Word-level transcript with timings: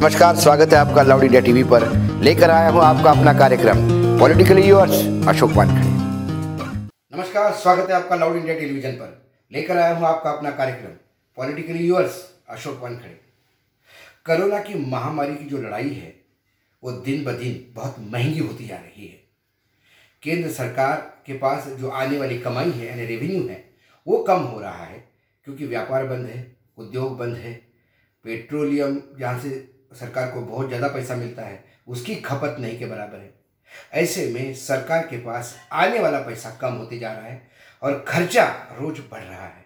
नमस्कार, 0.00 0.36
स्वागत 0.36 0.72
है 0.72 0.78
आपका 0.78 1.02
लाउड 1.02 1.22
इंडिया 1.22 1.40
टीवी 1.40 1.62
पर। 1.64 1.84
लेकर 2.22 2.50
आया 2.50 2.68
हूँ 2.68 2.80
आपका 2.82 3.10
अपना 3.10 3.32
कार्यक्रम, 3.32 3.78
पॉलिटिकली 4.18 4.62
यूर्स 4.62 4.92
अशोक 5.28 5.50
वानखड़े। 5.50 5.88
नमस्कार, 7.16 7.52
स्वागत 7.52 7.90
है 7.90 7.96
आपका 7.96 8.16
लाउड 8.16 8.36
इंडिया 8.36 8.54
टेलीविज़न 8.54 8.92
पर। 8.92 9.32
लेकर 9.52 9.76
आया 9.76 9.94
हूँ 9.94 10.06
आपका 10.06 10.30
अपना 10.30 10.50
कार्यक्रम, 10.50 10.90
politically 11.36 11.86
yours 11.88 12.32
Ashok 12.48 12.78
Wankhede. 12.82 13.08
Corona 14.26 14.58
की 14.58 14.74
महामारी 14.90 15.34
की 15.34 15.44
जो 15.44 15.58
लड़ाई 15.58 15.88
है, 15.88 16.14
वो 16.82 16.92
दिन 16.92 17.24
ब 17.24 17.30
दिन 17.30 17.72
बहुत 17.74 17.96
महँगी 18.12 18.38
होती 18.38 18.66
जा 18.66 18.76
रही 18.76 19.06
है। 19.06 19.20
केंद्र 20.22 20.50
सरकार 20.50 20.96
के 21.26 21.32
पास 21.32 21.66
जो 21.80 21.88
आने 21.88 22.18
वाली 22.18 22.38
कमाई 22.38 22.70
है, 22.70 22.86
यानी 22.86 23.04
रेवेन्यू 23.06 23.48
है, 23.48 23.64
वो 24.06 24.18
कम 24.18 24.38
हो 24.38 24.60
रहा 24.60 24.84
है, 24.84 25.04
क्योंकि 25.44 25.66
व्यापार 25.66 26.06
बंद 26.06 26.26
है, 26.26 26.56
उद्योग 26.78 27.18
बंद 27.18 27.36
है, 27.36 27.52
पेट्रोलियम 28.24 29.00
जहाँ 29.20 29.38
से 29.38 29.79
सरकार 29.92 30.30
को 30.30 30.40
बहुत 30.40 30.68
ज़्यादा 30.68 30.88
पैसा 30.88 31.14
मिलता 31.16 31.42
है, 31.42 31.64
उसकी 31.86 32.14
खपत 32.16 32.56
नहीं 32.60 32.78
के 32.78 32.86
बराबर 32.86 33.18
है। 33.18 33.32
ऐसे 33.94 34.26
में 34.26 34.54
सरकार 34.56 35.06
के 35.06 35.18
पास 35.18 35.54
आने 35.72 35.98
वाला 35.98 36.20
पैसा 36.20 36.50
कम 36.60 36.74
होते 36.74 36.98
जा 36.98 37.12
रहा 37.12 37.26
है 37.26 37.50
और 37.82 38.04
खर्चा 38.08 38.44
रोज 38.78 39.00
बढ़ 39.10 39.22
रहा 39.22 39.46
है। 39.46 39.64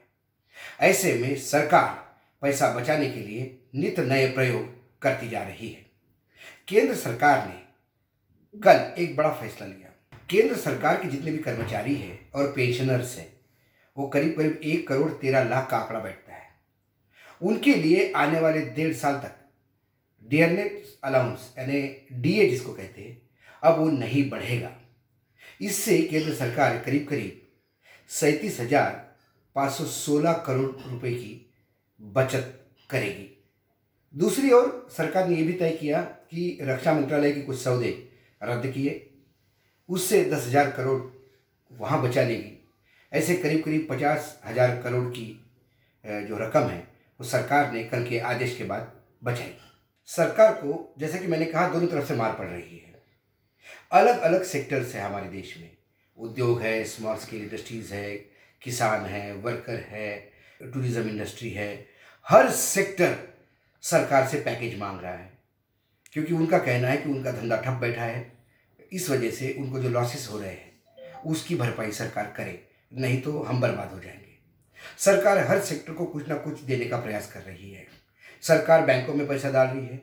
ऐसे 0.82 1.14
में 1.14 1.36
सरकार 1.36 1.88
पैसा 2.42 2.72
बचाने 2.74 3.08
के 3.10 3.20
लिए 3.20 3.58
नित 3.74 4.00
नए 4.00 4.26
प्रयोग 4.28 4.66
करती 5.02 5.28
जा 5.28 5.42
रही 5.42 5.68
है। 5.68 5.84
केंद्र 6.68 6.94
सरकार 6.94 7.46
ने 7.46 7.62
कल 8.54 9.02
एक 9.02 9.16
बड़ा 9.16 9.30
फैसला 9.30 9.66
लिया। 9.66 9.90
केंद्र 10.30 10.56
सरकार 10.56 10.96
के 10.96 11.08
जितने 11.08 11.30
भी 11.30 11.38
कर्मचारी 11.38 11.94
हैं 11.94 12.18
और 12.32 12.52
पेंशनर्स 12.52 13.16
हैं, 13.18 13.32
वो 13.96 14.06
करीब 14.08 14.36
करीब 14.36 14.60
एक 14.64 14.86
करोड़ 14.88 15.10
तेरह 15.12 15.48
लाख 15.48 15.68
का 15.70 15.76
आंकड़ा 15.76 16.00
बैठता 16.00 16.34
है। 16.34 16.42
उनके 17.40 17.74
लिए 17.74 18.12
आने 18.12 18.40
वाले 18.40 18.60
डेढ़ 18.70 18.94
साल 18.94 19.14
तक 19.14 19.36
डियरनेस 20.24 20.98
अलाउंस 21.04 21.52
यानी 21.58 21.80
डीए 22.12 22.48
जिसको 22.50 22.72
कहते 22.72 23.02
हैं, 23.02 23.20
अब 23.62 23.78
वो 23.78 23.88
नहीं 23.90 24.28
बढ़ेगा। 24.30 24.70
इससे 25.60 25.98
केंद्र 26.02 26.34
सरकार 26.34 26.78
करीब 26.78 27.06
करीब 27.08 27.40
सैंतीस 28.10 28.60
हज़ार 28.60 28.92
पाँच 29.56 29.72
सौ 29.72 29.84
सोलह 29.86 30.32
करोड़ 30.46 30.70
रुपए 30.82 31.12
की 31.12 31.40
बचत 32.00 32.60
करेगी। 32.90 33.30
दूसरी 34.14 34.50
ओर 34.52 34.86
सरकार 34.90 35.28
ने 35.28 35.36
यह 35.36 35.46
भी 35.46 35.52
तय 35.52 35.70
किया 35.72 36.00
कि 36.02 36.58
रक्षा 36.62 36.92
मंत्रालय 36.94 37.32
के 37.32 37.40
कुछ 37.40 37.58
सौदे 37.58 37.90
रद्द 38.40 38.66
किए, 38.72 39.10
उससे 39.88 40.24
दस 40.24 40.46
हज़ार 40.46 40.70
करोड़ 40.70 41.00
वहाँ 41.70 42.02
बचा 42.02 42.22
लेगी। 42.22 42.50
ऐसे 43.12 43.34
करीब 43.36 43.62
करीब 43.64 43.86
पचास 43.90 44.40
हज़ार 44.44 44.80
करोड़ 44.82 45.04
की 45.08 45.26
जो 46.04 46.38
रकम 46.38 46.60
है, 46.60 46.78
वो 47.20 47.26
सरकार 47.26 47.72
ने 47.72 47.84
कल 47.84 48.04
के 48.04 48.18
आदेश 48.20 48.56
के 48.56 48.64
बाद 48.64 48.92
बचाई। 49.24 49.54
सरकार 50.06 50.52
को, 50.52 50.94
जैसे 50.98 51.18
कि 51.18 51.26
मैंने 51.26 51.46
कहा, 51.46 51.68
दोनों 51.68 51.88
तरफ़ 51.88 52.08
से 52.08 52.14
मार 52.14 52.32
पड़ 52.32 52.46
रही 52.46 52.78
है। 52.78 53.02
अलग 53.92 54.20
अलग 54.20 54.42
सेक्टर्स 54.42 54.94
है 54.94 55.02
हमारे 55.02 55.28
देश 55.28 55.58
में। 55.58 55.76
उद्योग 56.18 56.62
है, 56.62 56.84
स्मॉल 56.84 57.16
स्केल 57.16 57.42
इंडस्ट्रीज़ 57.42 57.94
है, 57.94 58.16
किसान 58.62 59.06
है, 59.06 59.32
वर्कर 59.32 59.76
है, 59.76 60.32
टूरिज़्म 60.62 61.08
इंडस्ट्री 61.08 61.50
है। 61.50 61.86
हर 62.28 62.50
सेक्टर 62.50 63.18
सरकार 63.82 64.28
से 64.28 64.40
पैकेज 64.40 64.78
मांग 64.78 65.00
रहा 65.00 65.14
है। 65.14 65.38
क्योंकि 66.12 66.34
उनका 66.34 66.58
कहना 66.58 66.88
है 66.88 66.96
कि 66.96 67.08
उनका 67.08 67.32
धंधा 67.32 67.56
ठप 67.56 67.72
बैठा 67.72 68.02
है। 68.02 68.32
इस 68.92 69.10
वजह 69.10 69.30
से 69.30 69.56
उनको 69.58 69.78
जो 69.78 69.88
लॉसेस 69.88 70.28
हो 70.32 70.38
रहे 70.38 70.50
हैं, 70.50 70.82
उसकी 71.26 71.56
भरपाई 71.56 71.92
सरकार 71.92 72.34
करे, 72.36 72.68
नहीं 72.94 73.22
तो 73.22 73.42
हम 73.42 73.60
बर्बाद 73.60 73.92
हो 73.92 74.00
जाएँगे। 74.00 74.38
सरकार 74.98 75.38
हर 75.38 75.60
सेक्टर 75.60 75.92
को 75.92 76.06
कुछ 76.06 76.28
ना 76.28 76.36
कुछ 76.36 76.60
देने 76.60 76.84
का 76.84 77.00
प्रयास 77.00 77.32
कर 77.32 77.40
रही 77.40 77.70
है। 77.70 78.03
सरकार 78.44 78.84
बैंकों 78.86 79.14
में 79.14 79.26
पैसा 79.28 79.50
डाल 79.50 79.66
रही 79.66 79.86
है। 79.86 80.02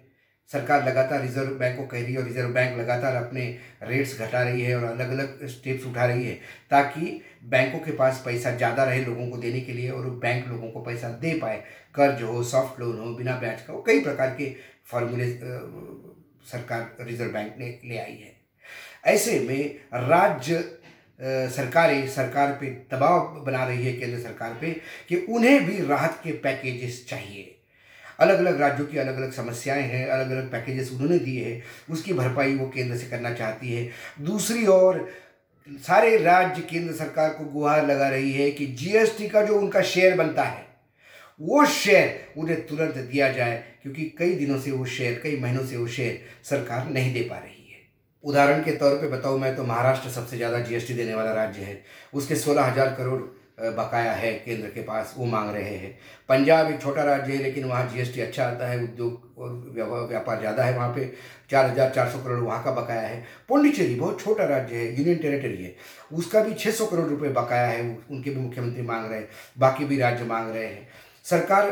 सरकार 0.50 0.84
लगातार 0.86 1.22
रिज़र्व 1.22 1.50
बैंक 1.56 1.78
को 1.78 1.86
कह 1.88 2.02
रही 2.02 2.14
है 2.14 2.20
और 2.20 2.26
रिज़र्व 2.26 2.50
बैंक 2.50 2.78
लगातार 2.78 3.16
अपने 3.16 3.44
रेट्स 3.84 4.18
घटा 4.22 4.42
रही 4.44 4.62
है 4.62 4.76
और 4.76 4.84
अलग 4.84 5.12
अलग 5.12 5.46
स्टेप्स 5.48 5.86
उठा 5.86 6.06
रही 6.06 6.26
है 6.26 6.34
ताकि 6.72 7.22
बैंकों 7.46 7.80
के 7.80 7.92
पास 7.92 8.22
पैसा 8.26 8.52
ज़्यादा 8.52 8.84
रहे 8.84 9.06
लोगों 9.06 9.28
को 9.30 9.38
देने 9.38 9.62
के 9.62 9.74
लिए 9.74 9.90
और 9.90 10.10
बैंक 10.18 10.48
लोगों 10.48 10.70
को 10.72 10.82
पैसा 10.82 11.10
दे 11.22 11.34
पाए। 11.40 11.64
कर्ज 11.96 12.22
हो 12.24 12.44
सॉफ्ट 12.44 12.80
लोन 12.80 12.98
हो, 13.00 13.14
बिना 13.16 13.36
ब्याज 13.40 13.62
का 13.62 13.74
हो, 13.74 13.82
कई 13.82 14.02
प्रकार 14.02 14.36
के 14.38 14.50
फॉर्मूले 14.86 15.30
सरकार 16.48 17.06
रिज़र्व 17.08 17.32
बैंक 17.32 17.56
ने 17.58 17.80
ले 17.86 17.98
आई 17.98 18.16
है। 18.16 18.36
ऐसे 19.06 19.40
में 19.40 20.08
राज्य 20.10 20.60
सरकारें 21.56 22.08
सरकार 22.10 22.52
पे 22.52 22.70
दबाव 22.92 23.42
बना 23.46 23.66
रही 23.66 23.86
है, 23.86 23.94
केंद्र 23.94 24.20
सरकार 24.20 24.58
पे, 24.62 24.72
कि 25.10 25.26
उन्हें 25.30 25.66
भी 25.66 25.86
राहत 25.88 26.20
के 26.24 26.32
पैकेजेस 26.40 27.06
चाहिए। 27.10 27.58
अलग 28.22 28.40
अलग 28.40 28.62
राज्यों 28.62 28.86
की 28.88 28.98
अलग 29.00 29.18
अलग 29.18 29.32
समस्याएँ 29.34 29.84
हैं 29.84 30.06
अलग 30.08 30.32
अलग 30.32 30.52
पैकेजेस 30.52 30.92
उन्होंने 30.92 31.20
दिए 31.20 31.44
हैं, 31.46 31.62
उसकी 31.90 32.14
भरपाई 32.14 32.56
वो 32.56 32.68
केंद्र 32.70 32.98
से 32.98 33.08
करना 33.08 33.34
चाहती 33.34 33.74
है। 33.74 33.90
दूसरी 34.22 34.66
ओर, 34.70 35.08
सारे 35.68 36.18
राज्य 36.18 36.62
केंद्र 36.64 36.94
सरकार 36.96 37.30
को 37.30 37.46
गुहार 37.52 37.86
लगा 37.88 38.10
रही 38.10 38.32
है 38.34 38.50
कि 38.52 38.66
जीएसटी 38.68 39.28
का 39.30 39.42
जो 39.42 39.60
उनका 39.60 39.82
शेयर 39.84 40.16
बनता 40.18 40.44
है, 40.44 40.66
वो 41.40 41.66
शेयर 41.68 42.40
उन्हें 42.40 42.66
तुरंत 42.68 42.98
दिया 42.98 43.32
जाए, 43.32 43.64
क्योंकि 43.82 44.04
कई 44.20 44.36
दिनों 44.36 44.60
से 44.60 44.72
वो 44.72 44.86
शेयर 44.88 45.20
कई 45.24 45.40
महीनों 45.40 45.66
से 45.66 45.78
वो 45.78 45.88
शेयर 45.90 46.22
सरकार 46.46 46.90
नहीं 46.90 47.14
दे 47.14 47.22
पा 47.22 47.38
रही 47.38 47.70
है। 47.72 47.80
उदाहरण 48.24 48.64
के 48.64 48.72
तौर 48.74 48.96
पे 48.96 49.08
बताऊँ 49.10 49.40
मैं 49.40 49.56
तो 49.56 49.64
महाराष्ट्र 49.66 50.10
सबसे 50.12 50.38
ज़्यादा 50.38 50.60
जीएसटी 50.62 50.94
देने 50.94 51.14
वाला 51.16 51.32
राज्य 51.34 51.62
है, 51.62 51.82
उसके 52.14 52.36
सोलह 52.38 52.64
हज़ार 52.64 52.94
करोड़ 52.96 53.22
बकाया 53.62 54.12
है, 54.14 54.32
केंद्र 54.36 54.68
के 54.68 54.82
पास, 54.82 55.14
वो 55.18 55.26
मांग 55.26 55.50
रहे 55.50 55.76
हैं। 55.76 55.92
पंजाब 56.30 56.72
एक 56.72 56.82
छोटा 56.82 57.04
राज्य 57.04 57.34
है, 57.34 57.42
लेकिन 57.44 57.66
वहाँ 57.66 57.88
जीएसटी 57.90 58.22
अच्छा 58.22 58.46
आता 58.46 58.68
है, 58.68 58.84
उद्योग 58.84 59.40
और 59.40 60.08
व्यापार 60.10 60.40
ज़्यादा 60.40 60.64
है 60.64 60.76
वहाँ 60.76 60.94
पे। 60.96 61.12
चार 61.52 61.70
हज़ार 61.70 61.90
चार 61.90 62.10
सौ 62.10 62.20
करोड़ 62.20 62.40
वहाँ 62.40 62.64
का 62.64 62.72
बकाया 62.72 63.02
है। 63.02 63.24
पौंडीचेरी 63.50 63.96
बहुत 63.96 64.22
छोटा 64.22 64.44
राज्य 64.46 64.76
है 64.76 64.98
यूनियन 64.98 65.18
टेरिटरी 65.18 65.64
है। 65.64 65.76
उसका 66.14 66.44
भी 66.44 66.54
छः 66.54 66.72
सौ 66.72 66.86
करोड़ 66.86 67.08
रुपये 67.08 67.30
बकाया 67.32 67.68
है, 67.68 67.82
उनके 68.12 68.30
भी 68.30 68.40
मुख्यमंत्री 68.40 68.82
मांग 68.84 69.10
रहे 69.10 69.20
हैं, 69.20 69.30
बाकी 69.58 69.86
भी 69.86 69.98
राज्य 70.00 70.26
मांग 70.26 70.50
रहे 70.50 70.66
हैं। 70.66 70.88
सरकार 71.26 71.68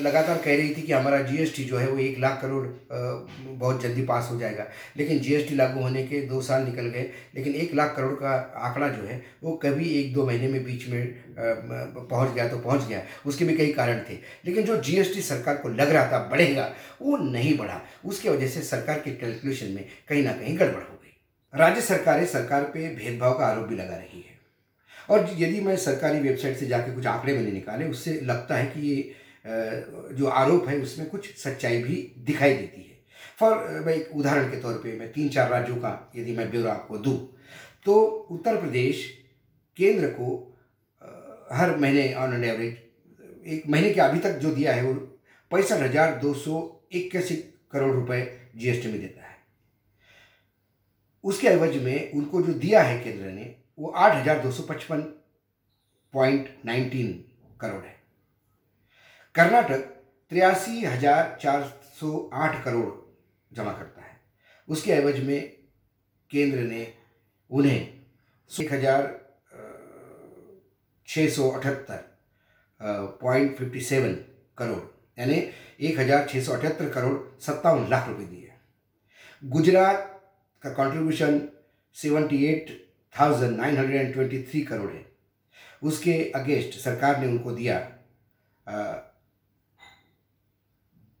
लगातार 0.00 0.38
कह 0.38 0.56
रही 0.56 0.74
थी 0.74 0.82
कि 0.82 0.92
हमारा 0.92 1.20
जीएसटी 1.22 1.64
जो 1.64 1.76
है 1.76 1.88
वो 1.88 1.98
एक 1.98 2.18
लाख 2.18 2.40
करोड़ 2.42 2.66
बहुत 2.92 3.80
जल्दी 3.82 4.02
पास 4.02 4.28
हो 4.30 4.38
जाएगा। 4.40 4.66
लेकिन 4.96 5.18
जीएसटी 5.18 5.54
लागू 5.54 5.80
होने 5.80 6.02
के 6.06 6.20
दो 6.26 6.40
साल 6.42 6.62
निकल 6.62 6.86
गए, 6.86 7.10
लेकिन 7.34 7.54
एक 7.54 7.74
लाख 7.74 7.94
करोड़ 7.96 8.12
का 8.14 8.32
आंकड़ा 8.58 8.88
जो 8.88 9.02
है 9.02 9.20
वो 9.42 9.52
कभी 9.62 9.88
एक 10.00 10.12
दो 10.14 10.26
महीने 10.26 10.48
में 10.48 10.64
बीच 10.64 10.88
में 10.88 11.14
पहुँच 11.38 12.34
गया 12.34 12.48
तो 12.48 12.58
पहुँच 12.58 12.86
गया, 12.88 13.02
उसके 13.26 13.44
भी 13.44 13.54
कई 13.54 13.72
कारण 13.72 14.00
थे। 14.10 14.18
लेकिन 14.44 14.64
जो 14.64 14.76
जीएसटी 14.78 15.22
सरकार 15.22 15.56
को 15.56 15.68
लग 15.70 15.90
रहा 15.90 16.06
था 16.12 16.18
बढ़ेगा, 16.30 16.70
वो 17.02 17.16
नहीं 17.16 17.56
बढ़ा। 17.58 17.80
उसकी 18.04 18.28
वजह 18.28 18.48
से 18.48 18.62
सरकार 18.62 18.98
के 18.98 19.10
कैलकुलेशन 19.12 19.72
में 19.72 19.84
कहीं 20.08 20.22
ना 20.24 20.32
कहीं 20.32 20.58
गड़बड़ 20.58 20.82
हो 20.82 20.94
गई। 20.94 21.16
राज्य 21.54 21.80
सरकारें 21.82 22.26
सरकार 22.26 22.62
पर 22.64 22.94
भेदभाव 22.94 23.38
का 23.38 23.46
आरोप 23.46 23.68
भी 23.68 23.76
लगा 23.76 23.96
रही 23.96 24.20
है। 24.20 24.33
और 25.08 25.30
यदि 25.38 25.60
मैं 25.60 25.76
सरकारी 25.78 26.20
वेबसाइट 26.20 26.56
से 26.56 26.66
जाके 26.66 26.94
कुछ 26.94 27.06
आंकड़े 27.06 27.32
मैंने 27.32 27.50
निकाले, 27.52 27.88
उससे 27.88 28.20
लगता 28.22 28.56
है 28.56 28.66
कि 28.66 28.80
ये 28.82 29.14
जो 30.14 30.26
आरोप 30.26 30.68
है, 30.68 30.78
उसमें 30.78 31.08
कुछ 31.08 31.34
सच्चाई 31.38 31.82
भी 31.82 31.96
दिखाई 32.26 32.54
देती 32.54 32.80
है। 32.80 32.98
फॉर 33.38 33.56
मैं 33.86 33.94
एक 33.94 34.10
उदाहरण 34.16 34.50
के 34.50 34.60
तौर 34.60 34.74
पे 34.74 34.92
मैं 34.98 35.10
तीन 35.12 35.28
चार 35.28 35.50
राज्यों 35.50 35.76
का 35.76 36.12
यदि 36.16 36.32
मैं 36.32 36.50
ब्यौरा 36.50 36.72
आपको 36.72 36.98
दूँ 36.98 37.16
तो 37.86 37.94
उत्तर 38.30 38.60
प्रदेश 38.60 39.04
केंद्र 39.76 40.08
को 40.10 40.28
हर 41.52 41.76
महीने 41.76 42.12
ऑन 42.14 42.34
एन 42.34 42.44
एवरेज 42.44 43.48
एक 43.48 43.68
महीने 43.68 43.90
के 43.90 44.00
अभी 44.00 44.18
तक 44.20 44.38
जो 44.38 44.50
दिया 44.52 44.72
है, 44.72 44.82
वो 44.82 44.94
पैंसठ 45.50 45.82
हज़ार 45.82 46.14
दो 46.18 46.32
सौ 46.34 46.60
इक्यासी 46.92 47.34
करोड़ 47.72 47.94
रुपए 47.94 48.20
जीएसटी 48.56 48.88
में 48.88 49.00
देता 49.00 49.20
है। 49.20 49.36
उसके 51.24 51.48
एवज 51.48 51.76
में 51.82 52.12
उनको 52.12 52.42
जो 52.42 52.52
दिया 52.54 52.82
है 52.82 52.98
केंद्र 53.00 53.26
ने 53.26 53.54
वो 53.78 53.88
आठ 53.90 54.14
हज़ार 54.14 54.38
दो 54.42 54.50
सौ 54.52 54.62
पचपन 54.64 55.00
पॉइंट 56.14 56.48
नाइनटीन 56.66 57.12
करोड़ 57.60 57.84
है। 57.84 57.94
कर्नाटक 59.34 59.80
तिरासी 60.32 60.84
हज़ार 60.84 61.36
चार 61.42 61.62
सौ 61.98 62.30
आठ 62.34 62.62
करोड़ 62.64 62.90
जमा 63.50 63.72
करता 63.72 64.02
है। 64.02 64.16
उसके 64.68 64.92
एवज 64.92 65.22
में 65.24 65.40
केंद्र 66.30 66.58
ने 66.60 66.86
उन्हें 67.50 67.80
एक 68.50 68.72
हज़ार 68.72 69.12
छः 71.08 71.28
सौ 71.30 71.48
अठहत्तर 71.50 72.12
पॉइंट 73.20 73.56
फिफ्टी 73.56 73.80
सेवन 73.82 74.14
करोड़, 74.58 74.80
यानी 75.18 75.34
एक 75.80 75.98
हज़ार 75.98 76.26
छः 76.28 76.42
सौ 76.44 76.52
अठहत्तर 76.52 76.88
करोड़ 76.90 77.16
सत्तावन 77.42 77.88
लाख 77.90 78.08
रुपए 78.08 78.24
दिए 78.24 78.52
गुजरात 79.42 80.10
का 80.62 80.70
contribution 80.72 81.40
seventy 81.96 82.44
eight 82.46 82.70
thousand 83.14 83.56
nine 83.56 83.76
hundred 83.78 83.96
and 83.96 84.12
twenty 84.14 84.42
three 84.42 84.62
crore 84.62 84.90
है। 84.92 85.04
उसके 85.82 86.12
अगेंस्ट 86.34 86.78
सरकार 86.80 87.20
ने 87.20 87.26
उनको 87.26 87.52
दिया 87.52 87.76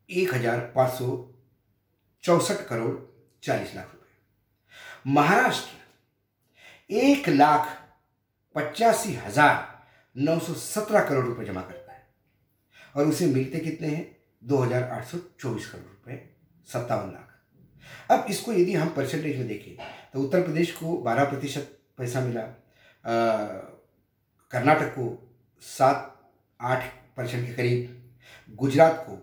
एक 0.08 0.34
हज़ार 0.34 0.58
पाँच 0.74 0.92
सौ 0.92 1.06
चौसठ 2.24 2.66
करोड़ 2.68 2.94
चालीस 3.42 3.74
लाख 3.74 3.84
रुपए। 3.84 5.10
महाराष्ट्र, 5.10 5.76
एक 6.90 7.28
लाख 7.28 7.68
पचासी 8.56 9.12
हज़ार 9.16 9.72
नौ 10.16 10.38
सौ 10.38 10.54
सत्रह 10.54 11.08
करोड़ 11.08 11.24
रुपए 11.26 11.44
जमा 11.44 11.60
करता 11.62 11.92
है। 11.92 12.02
और 12.94 13.06
उसे 13.06 13.26
मिलते 13.28 13.58
कितने 13.60 13.88
हैं? 13.88 14.16
दो 14.42 14.58
हज़ार 14.58 14.82
आठ 14.84 15.06
सौ 15.06 15.18
चौबीस 15.40 15.66
करोड़ 15.66 15.84
रुपए, 15.84 16.20
सत्तावन 16.68 17.10
लाख। 17.12 18.10
अब 18.10 18.26
इसको 18.30 18.52
यदि 18.52 18.74
हम 18.74 18.88
परसेंटेज 18.90 19.36
में 19.38 19.48
देखें 19.48 19.76
तो 20.12 20.22
उत्तर 20.22 20.42
प्रदेश 20.42 20.72
को 20.72 20.96
बारह 20.98 21.24
प्रतिशत 21.24 21.78
पैसा 21.98 22.20
मिला। 22.20 22.42
कर्नाटक 24.52 24.88
को 24.88 25.06
सात, 25.62 26.10
आठ 26.60 26.84
परसेंट 27.16 27.46
के 27.46 27.52
करीब, 27.52 28.00
गुजरात 28.54 29.04
को 29.08 29.18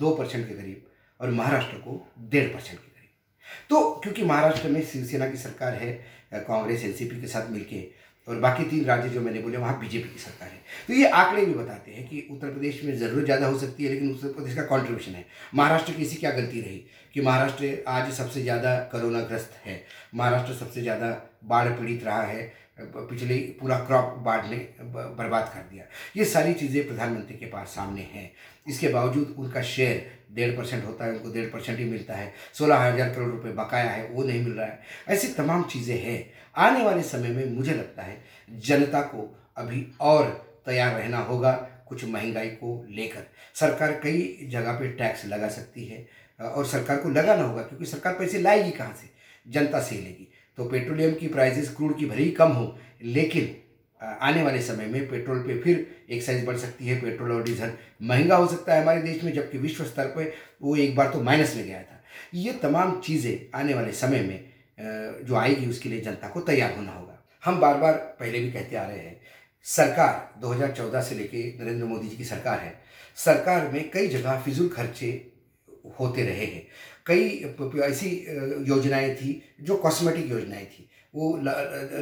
दो 0.00 0.14
परसेंट 0.16 0.46
के 0.48 0.54
करीब 0.54 0.86
और 1.20 1.30
महाराष्ट्र 1.30 1.76
को 1.78 2.06
डेढ़ 2.20 2.48
परसेंट 2.48 2.78
के 2.78 2.86
करीब। 2.86 3.68
तो 3.70 3.80
क्योंकि 4.02 4.22
महाराष्ट्र 4.24 4.68
में 4.68 4.82
शिवसेना 4.82 5.28
की 5.30 5.36
सरकार 5.38 5.74
है, 5.74 5.92
कांग्रेस, 6.34 6.84
एनसीपी 6.84 7.20
के 7.20 7.26
साथ 7.26 7.50
मिलके 7.50 7.80
और 8.28 8.38
बाकी 8.40 8.64
तीन 8.64 8.84
राज्य 8.84 9.08
जो 9.08 9.20
मैंने 9.20 9.40
बोले 9.40 9.58
वहाँ 9.58 9.78
बीजेपी 9.80 10.08
की 10.08 10.18
सरकार 10.20 10.48
है। 10.48 10.60
तो 10.88 10.94
ये 10.94 11.08
आंकड़े 11.10 11.44
भी 11.46 11.54
बताते 11.54 11.92
हैं 11.92 12.06
कि 12.08 12.26
उत्तर 12.30 12.50
प्रदेश 12.50 12.82
में 12.84 12.96
ज़रूरत 12.98 13.24
ज़्यादा 13.24 13.46
हो 13.46 13.58
सकती 13.58 13.84
है, 13.84 13.90
लेकिन 13.90 14.10
उत्तर 14.12 14.32
प्रदेश 14.32 14.54
का 14.56 14.62
कॉन्ट्रीब्यूशन 14.64 15.12
है। 15.12 15.24
महाराष्ट्र 15.54 15.92
की 15.92 16.02
इसी 16.02 16.16
क्या 16.16 16.30
गलती 16.30 16.60
रही? 16.60 16.84
कि 17.14 17.20
महाराष्ट्र 17.20 17.76
आज 17.88 18.12
सबसे 18.12 18.42
ज़्यादा 18.42 18.74
कोरोनाग्रस्त 18.92 19.54
है। 19.64 19.82
महाराष्ट्र 20.14 20.54
सबसे 20.54 20.82
ज़्यादा 20.82 21.08
बाढ़ 21.44 21.68
पीड़ित 21.70 22.04
रहा 22.04 22.22
है। 22.22 22.52
पिछले 22.80 23.36
पूरा 23.60 23.78
क्रॉप 23.78 24.14
बाढ़ 24.24 24.46
ने 24.46 24.56
बर्बाद 24.82 25.50
कर 25.54 25.62
दिया। 25.70 25.84
ये 26.16 26.24
सारी 26.24 26.54
चीज़ें 26.54 26.86
प्रधानमंत्री 26.86 27.36
के 27.36 27.46
पास 27.46 27.68
सामने 27.68 28.02
हैं। 28.12 28.30
इसके 28.68 28.88
बावजूद 28.88 29.34
उनका 29.38 29.62
शेयर 29.62 30.04
डेढ़ 30.34 30.56
परसेंट 30.56 30.84
होता 30.84 31.04
है, 31.04 31.12
उनको 31.12 31.32
डेढ़ 31.32 31.48
परसेंट 31.50 31.78
ही 31.78 31.84
मिलता 31.84 32.14
है। 32.14 32.32
सोलह 32.54 32.78
हज़ार 32.78 33.08
करोड़ 33.08 33.30
रुपए 33.30 33.52
बकाया 33.54 33.90
है, 33.90 34.06
वो 34.06 34.22
नहीं 34.24 34.42
मिल 34.44 34.52
रहा 34.52 34.66
है। 34.66 34.80
ऐसी 35.08 35.32
तमाम 35.34 35.62
चीज़ें 35.64 35.98
हैं। 35.98 36.24
आने 36.58 36.84
वाले 36.84 37.02
समय 37.02 37.28
में 37.30 37.50
मुझे 37.50 37.74
लगता 37.74 38.02
है 38.02 38.16
जनता 38.60 39.00
को 39.02 39.28
अभी 39.56 39.86
और 40.00 40.26
तैयार 40.66 40.94
रहना 40.94 41.18
होगा, 41.20 41.52
कुछ 41.88 42.04
महँगाई 42.04 42.48
को 42.48 42.84
लेकर। 42.90 43.26
सरकार 43.54 43.92
कई 44.02 44.48
जगह 44.50 44.72
पे 44.72 44.88
टैक्स 44.88 45.24
लगा 45.26 45.48
सकती 45.48 45.84
है। 45.84 46.06
और 46.40 46.66
सरकार 46.66 46.96
को 46.96 47.08
लगाना 47.08 47.42
होगा, 47.42 47.62
क्योंकि 47.62 47.86
सरकार 47.86 48.14
पैसे 48.14 48.40
लाएगी 48.40 48.70
कहाँ 48.70 48.96
से? 49.00 49.08
जनता 49.46 49.80
से 49.80 49.96
लेगी। 49.96 50.28
तो 50.58 50.64
पेट्रोलियम 50.64 51.14
की 51.14 51.28
प्राइसेस 51.28 51.74
क्रूड 51.76 51.96
की 51.98 52.08
ही 52.14 52.30
कम 52.32 52.48
हो, 52.50 52.76
लेकिन 53.04 53.56
आने 54.00 54.42
वाले 54.42 54.60
समय 54.62 54.86
में 54.86 55.08
पेट्रोल 55.08 55.38
पे 55.38 55.58
फिर 55.62 55.86
एक 56.10 56.22
साइज़ 56.22 56.44
बढ़ 56.46 56.56
सकती 56.56 56.86
है, 56.86 57.00
पेट्रोल 57.00 57.32
और 57.32 57.42
डीजल। 57.44 57.72
महँगा 58.02 58.36
हो 58.36 58.46
सकता 58.46 58.74
है 58.74 58.82
हमारे 58.82 59.02
देश 59.02 59.22
में, 59.24 59.32
जबकि 59.32 59.58
विश्व 59.58 59.84
स्तर 59.84 60.06
पर 60.06 60.32
वो 60.62 60.76
एक 60.76 60.94
बार 60.96 61.10
तो 61.12 61.22
माइनस 61.22 61.54
में 61.56 61.66
गया 61.66 61.80
था। 61.80 62.02
ये 62.34 62.52
तमाम 62.52 63.00
चीज़ें 63.00 63.58
आने 63.58 63.74
वाले 63.74 63.92
समय 63.94 64.20
में 64.20 65.24
जो 65.26 65.34
आएगी 65.36 65.66
उसके 65.66 65.88
लिए 65.88 66.00
जनता 66.00 66.28
को 66.28 66.40
तैयार 66.40 66.74
होना 66.76 66.92
होगा। 66.92 67.18
हम 67.44 67.60
बार 67.60 67.76
बार 67.78 67.92
पहले 68.20 68.40
भी 68.40 68.50
कहते 68.52 68.76
आ 68.76 68.84
रहे 68.84 68.98
हैं, 68.98 69.20
सरकार 69.66 70.40
2014 70.40 71.02
से 71.02 71.14
लेके 71.14 71.42
नरेंद्र 71.58 71.84
मोदी 71.84 72.08
जी 72.08 72.16
की 72.16 72.24
सरकार 72.24 72.58
है, 72.58 72.74
सरकार 73.18 73.68
में 73.68 73.90
कई 73.90 74.08
जगह 74.08 74.40
फिजूल 74.40 74.68
खर्चे 74.68 75.10
होते 75.98 76.22
रहे 76.22 76.46
हैं 76.46 76.66
कई 77.06 77.80
ऐसी 77.82 78.08
योजनाएँ 78.68 79.14
थी, 79.14 79.42
जो 79.60 79.76
कॉस्मेटिक 79.76 80.30
योजनाएँ 80.30 80.64
थी, 80.64 80.86
वो 81.14 81.36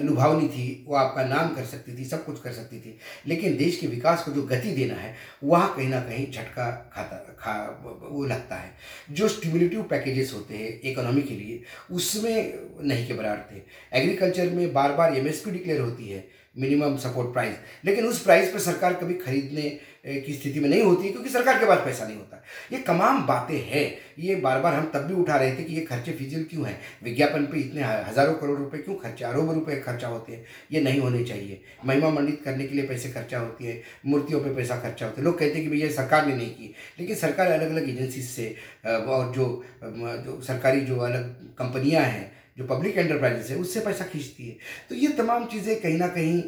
लुभावनी 0.04 0.48
थी, 0.48 0.84
वो 0.88 0.94
आपका 0.94 1.24
नाम 1.24 1.54
कर 1.54 1.64
सकती 1.64 1.96
थी, 1.98 2.04
सब 2.04 2.24
कुछ 2.24 2.40
कर 2.40 2.52
सकती 2.52 2.80
थी, 2.80 2.98
लेकिन 3.26 3.56
देश 3.56 3.76
के 3.76 3.86
विकास 3.86 4.24
को 4.24 4.32
जो 4.32 4.42
गति 4.42 4.72
देना 4.72 4.94
है, 4.94 5.14
वहाँ 5.44 5.74
कहीं 5.76 5.88
ना 5.88 6.00
कहीं 6.00 6.30
झटका 6.32 6.70
खाता, 6.94 7.16
खा, 7.38 8.08
वो 8.10 8.24
लगता 8.24 8.56
है। 8.56 8.72
जो 9.10 9.28
स्टिमुलेटिव 9.28 9.82
पैकेजेस 9.82 10.32
होते 10.34 10.54
हैं 10.54 10.80
इकोनॉमी 10.90 11.22
के 11.22 11.34
लिए, 11.34 11.62
उसमें 11.92 12.58
नहीं 12.82 13.06
के 13.06 13.14
बराबर 13.14 13.54
थे। 13.54 13.62
एग्रीकल्चर 13.98 14.50
में 14.50 14.72
बार 14.72 14.92
बार 14.92 15.16
एम 15.16 15.24
डिक्लेयर 15.24 15.80
होती 15.80 16.08
है 16.08 16.37
मिनिमम 16.58 16.96
सपोर्ट 16.98 17.32
प्राइस 17.32 17.56
लेकिन 17.84 18.06
उस 18.06 18.22
प्राइस 18.22 18.52
पर 18.52 18.58
सरकार 18.60 18.94
कभी 18.94 19.14
खरीदने 19.16 19.78
की 20.06 20.32
स्थिति 20.34 20.60
में 20.60 20.68
नहीं 20.68 20.82
होती 20.82 21.08
क्योंकि 21.10 21.30
सरकार 21.30 21.58
के 21.58 21.66
पास 21.66 21.78
पैसा 21.84 22.06
नहीं 22.06 22.16
होता। 22.16 22.42
ये 22.72 22.78
तमाम 22.78 23.26
बातें 23.26 23.58
हैं। 23.62 23.86
ये 24.18 24.34
बार 24.36 24.60
बार 24.60 24.74
हम 24.74 24.90
तब 24.94 25.00
भी 25.00 25.14
उठा 25.14 25.36
रहे 25.36 25.56
थे 25.56 25.64
कि 25.64 25.74
ये 25.74 25.80
खर्चे 25.80 26.12
फिजिल 26.12 26.44
क्यों 26.50 26.66
हैं? 26.66 26.78
विज्ञापन 27.04 27.44
पे 27.46 27.58
इतने 27.60 27.82
हज़ारों 27.82 28.34
करोड़ 28.34 28.58
रुपए 28.58 28.78
क्यों 28.78 28.96
खर्चे, 28.96 29.24
अरबों 29.24 29.54
रुपए 29.54 29.76
खर्चा 29.80 30.08
होते 30.08 30.32
हैं? 30.32 30.44
ये 30.72 30.80
नहीं 30.80 31.00
होने 31.00 31.24
चाहिए। 31.24 31.60
महिमा 31.86 32.10
मंडित 32.10 32.40
करने 32.44 32.66
के 32.66 32.74
लिए 32.74 32.86
पैसे 32.86 33.10
खर्चा 33.10 33.38
होती 33.38 33.64
है, 33.64 33.82
मूर्तियों 34.06 34.40
पर 34.40 34.54
पैसा 34.54 34.76
खर्चा 34.78 35.06
होता 35.06 35.20
है। 35.20 35.24
लोग 35.24 35.38
कहते 35.38 35.54
हैं 35.54 35.62
कि 35.62 35.70
भैया 35.70 35.90
सरकार 35.92 36.26
ने 36.26 36.34
नहीं 36.36 36.50
की। 36.50 36.74
लेकिन 37.00 37.16
सरकार 37.16 37.50
अलग 37.50 37.70
अलग 37.70 37.88
एजेंसी 37.88 38.22
से 38.22 38.54
और 38.84 39.32
जो 39.34 39.64
जो 39.94 40.40
सरकारी 40.42 40.80
जो 40.82 40.98
अलग 41.00 41.34
कंपनियाँ 41.58 42.02
हैं 42.02 42.37
जो 42.58 42.64
पब्लिक 42.66 42.98
एंटरप्राइजेस 42.98 43.50
है, 43.50 43.56
उससे 43.56 43.80
पैसा 43.80 44.04
खींचती 44.04 44.48
है। 44.48 44.56
तो 44.88 44.94
ये 44.94 45.08
तमाम 45.18 45.46
चीज़ें 45.46 45.80
कहीं 45.80 45.98
ना 45.98 46.08
कहीं 46.08 46.42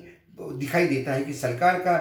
दिखाई 0.59 0.87
देता 0.87 1.13
है 1.13 1.25
कि 1.25 1.33
सरकार 1.35 1.79
का 1.79 1.95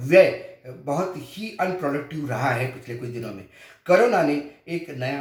व्यय 0.00 0.50
बहुत 0.66 1.14
ही 1.18 1.56
अनप्रोडक्टिव 1.60 2.28
रहा 2.28 2.50
है 2.50 2.66
पिछले 2.68 2.96
कुछ 2.96 3.08
दिनों 3.08 3.32
में। 3.32 3.44
कोरोना 3.86 4.22
ने 4.22 4.34
एक 4.68 4.90
नया 4.90 5.18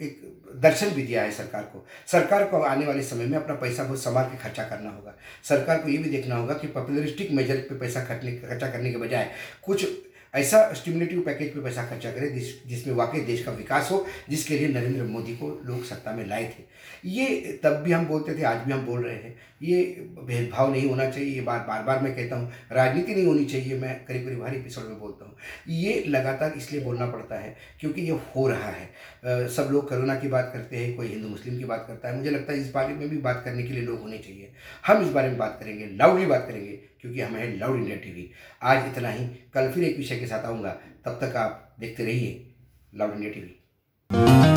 एक 0.00 0.20
दर्शन 0.62 0.90
भी 0.90 1.02
दिया 1.02 1.22
है 1.22 1.30
सरकार 1.30 1.62
को। 1.64 1.84
सरकार 2.06 2.44
को 2.44 2.60
आने 2.62 2.86
वाले 2.86 3.02
समय 3.02 3.26
में 3.26 3.36
अपना 3.38 3.54
पैसा 3.54 3.84
बहुत 3.84 4.02
संभाल 4.02 4.24
के 4.24 4.36
खर्चा 4.38 4.62
करना 4.64 4.90
होगा। 4.90 5.14
सरकार 5.44 5.78
को 5.78 5.88
ये 5.88 5.98
भी 5.98 6.10
देखना 6.10 6.36
होगा 6.36 6.54
कि 6.54 6.66
पॉपुलरिस्टिक 6.68 7.30
मेजर 7.32 7.56
पे 7.68 7.78
पैसा 7.78 8.04
खर्चने, 8.04 8.32
खर्चा 8.32 8.68
करने 8.68 8.90
के 8.92 8.98
बजाय 8.98 9.30
कुछ 9.62 9.86
ऐसा 10.34 10.72
स्टिमुलेटिव 10.72 11.20
पैकेज 11.20 11.54
पे 11.54 11.60
पैसा 11.60 11.84
खर्चा 11.86 12.10
करें, 12.10 12.32
जिस, 12.34 12.66
जिसमें 12.66 12.94
वाकई 12.94 13.20
देश 13.20 13.42
का 13.44 13.52
विकास 13.52 13.90
हो, 13.90 14.06
जिसके 14.30 14.58
लिए 14.58 14.68
नरेंद्र 14.68 15.02
मोदी 15.02 15.34
को 15.36 15.48
लोग 15.64 15.84
सत्ता 15.84 16.12
में 16.12 16.26
लाए 16.26 16.44
थे। 16.44 16.64
ये 17.08 17.58
तब 17.64 17.76
भी 17.76 17.92
हम 17.92 18.06
बोलते 18.06 18.34
थे, 18.34 18.42
आज 18.42 18.58
भी 18.58 18.72
हम 18.72 18.84
बोल 18.86 19.04
रहे 19.04 19.14
हैं। 19.14 19.34
ये 19.62 19.82
भेदभाव 20.24 20.70
नहीं 20.72 20.88
होना 20.88 21.08
चाहिए, 21.10 21.34
ये 21.34 21.40
बात 21.40 21.66
बार 21.66 21.82
बार 21.82 22.00
मैं 22.02 22.14
कहता 22.16 22.36
हूँ। 22.36 22.52
राजनीति 22.72 23.14
नहीं 23.14 23.26
होनी 23.26 23.44
चाहिए, 23.44 23.78
मैं 23.78 23.94
करीब 24.04 24.24
करीब 24.24 24.44
हर 24.44 24.54
एपिसोड 24.54 24.84
में 24.84 24.98
बोलता 25.00 25.24
हूँ। 25.24 25.36
ये 25.68 26.02
लगातार 26.08 26.54
इसलिए 26.56 26.82
बोलना 26.82 27.06
पड़ता 27.06 27.38
है, 27.38 27.56
क्योंकि 27.80 28.02
ये 28.02 28.18
हो 28.36 28.46
रहा 28.48 28.70
है। 28.70 29.48
सब 29.48 29.68
लोग 29.72 29.88
करोना 29.88 30.14
की 30.14 30.28
बात 30.28 30.50
करते 30.54 30.76
हैं, 30.76 30.94
कोई 30.96 31.08
हिंदू 31.08 31.28
मुस्लिम 31.28 31.58
की 31.58 31.64
बात 31.64 31.84
करता 31.88 32.08
है। 32.08 32.16
मुझे 32.16 32.30
लगता 32.30 32.52
है 32.52 32.60
इस 32.60 32.70
बारे 32.72 32.94
में 32.94 33.08
भी 33.08 33.18
बात 33.18 33.42
करने 33.44 33.62
के 33.62 33.72
लिए 33.72 33.82
लोग 33.82 34.00
होने 34.00 34.18
चाहिए। 34.18 34.52
हम 34.86 35.02
इस 35.02 35.12
बारे 35.12 35.28
में 35.28 35.38
बात 35.38 35.56
करेंगे 35.60 35.86
लाउडली 35.92 36.26
बात 36.26 36.46
करेंगे। 36.48 36.78
क्योंकि 37.02 37.20
हम 37.20 37.34
हैं 37.36 37.58
लाउड 37.58 37.76
इंडिया 37.76 37.96
टीवी 37.96 38.30
आज 38.62 38.86
इतना 38.86 39.10
ही। 39.10 39.26
कल 39.54 39.70
फिर 39.72 39.84
एक 39.84 39.96
विषय 39.96 40.18
के 40.18 40.26
साथ 40.26 40.44
आऊँगा। 40.44 40.70
तब 41.04 41.18
तक 41.20 41.36
आप 41.36 41.76
देखते 41.80 42.04
रहिए 42.04 42.54
लाउड 42.94 43.14
इंडिया 43.14 43.32
टीवी 43.32 44.51